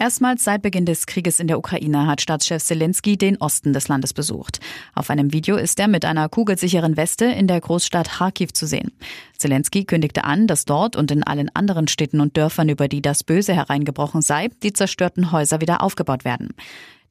[0.00, 4.12] Erstmals seit Beginn des Krieges in der Ukraine hat Staatschef Zelensky den Osten des Landes
[4.12, 4.60] besucht.
[4.94, 8.92] Auf einem Video ist er mit einer kugelsicheren Weste in der Großstadt Kharkiv zu sehen.
[9.36, 13.24] Zelensky kündigte an, dass dort und in allen anderen Städten und Dörfern, über die das
[13.24, 16.50] Böse hereingebrochen sei, die zerstörten Häuser wieder aufgebaut werden.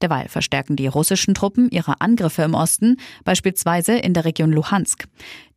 [0.02, 5.10] Derweil verstärken die russischen Truppen ihre Angriffe im Osten, beispielsweise in der Region Luhansk.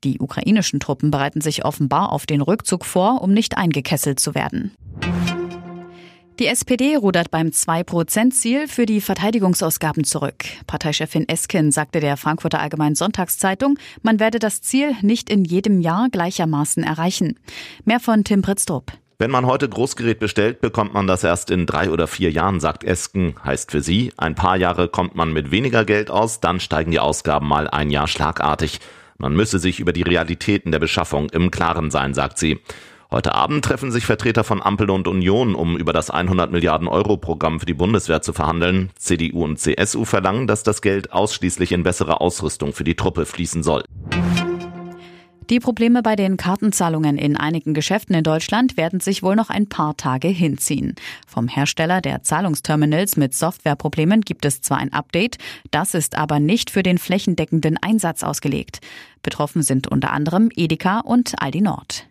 [0.03, 4.73] Die ukrainischen Truppen bereiten sich offenbar auf den Rückzug vor, um nicht eingekesselt zu werden.
[6.41, 10.37] Die SPD rudert beim 2-Prozent-Ziel für die Verteidigungsausgaben zurück.
[10.67, 16.09] Parteichefin Esken sagte der Frankfurter Allgemeinen Sonntagszeitung, man werde das Ziel nicht in jedem Jahr
[16.11, 17.39] gleichermaßen erreichen.
[17.85, 18.91] Mehr von Tim Pritztrup.
[19.19, 22.85] Wenn man heute Großgerät bestellt, bekommt man das erst in drei oder vier Jahren, sagt
[22.85, 23.35] Esken.
[23.45, 27.01] Heißt für sie, ein paar Jahre kommt man mit weniger Geld aus, dann steigen die
[27.01, 28.81] Ausgaben mal ein Jahr schlagartig.
[29.19, 32.61] Man müsse sich über die Realitäten der Beschaffung im Klaren sein, sagt sie.
[33.13, 37.17] Heute Abend treffen sich Vertreter von Ampel und Union, um über das 100 Milliarden Euro
[37.17, 38.91] Programm für die Bundeswehr zu verhandeln.
[38.97, 43.65] CDU und CSU verlangen, dass das Geld ausschließlich in bessere Ausrüstung für die Truppe fließen
[43.65, 43.83] soll.
[45.51, 49.69] Die Probleme bei den Kartenzahlungen in einigen Geschäften in Deutschland werden sich wohl noch ein
[49.69, 50.95] paar Tage hinziehen.
[51.27, 55.39] Vom Hersteller der Zahlungsterminals mit Softwareproblemen gibt es zwar ein Update,
[55.73, 58.79] das ist aber nicht für den flächendeckenden Einsatz ausgelegt.
[59.25, 62.10] Betroffen sind unter anderem Edeka und Aldi Nord.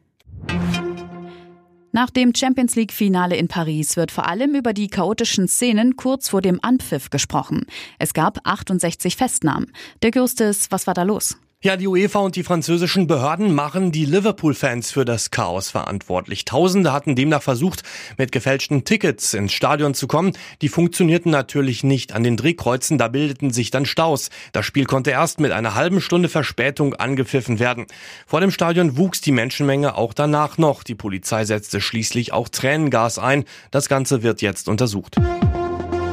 [1.99, 6.29] Nach dem Champions League Finale in Paris wird vor allem über die chaotischen Szenen kurz
[6.29, 7.65] vor dem Anpfiff gesprochen.
[7.97, 9.73] Es gab 68 Festnahmen.
[10.01, 11.35] Der Gürstes, was war da los?
[11.61, 16.45] Ja, die UEFA und die französischen Behörden machen die Liverpool-Fans für das Chaos verantwortlich.
[16.45, 17.83] Tausende hatten demnach versucht,
[18.17, 20.31] mit gefälschten Tickets ins Stadion zu kommen.
[20.61, 22.13] Die funktionierten natürlich nicht.
[22.13, 24.29] An den Drehkreuzen, da bildeten sich dann Staus.
[24.53, 27.87] Das Spiel konnte erst mit einer halben Stunde Verspätung angepfiffen werden.
[28.25, 30.83] Vor dem Stadion wuchs die Menschenmenge auch danach noch.
[30.83, 33.43] Die Polizei setzte schließlich auch Tränengas ein.
[33.69, 35.17] Das Ganze wird jetzt untersucht.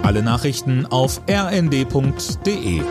[0.03, 2.83] Alle Nachrichten auf rnd.de